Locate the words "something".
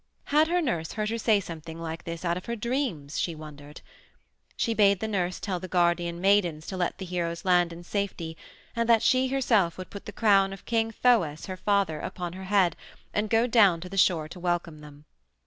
1.39-1.79